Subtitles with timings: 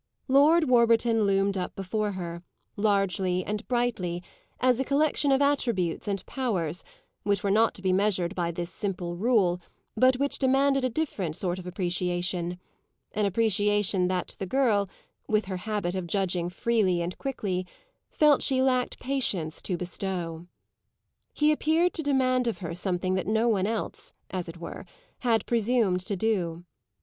[0.27, 2.41] Lord Warburton loomed up before her,
[2.75, 4.23] largely and brightly,
[4.59, 6.83] as a collection of attributes and powers
[7.21, 9.61] which were not to be measured by this simple rule,
[9.95, 12.59] but which demanded a different sort of appreciation
[13.11, 14.89] an appreciation that the girl,
[15.27, 17.67] with her habit of judging quickly and freely,
[18.09, 20.47] felt she lacked patience to bestow.
[21.31, 24.83] He appeared to demand of her something that no one else, as it were,
[25.19, 26.65] had presumed to do.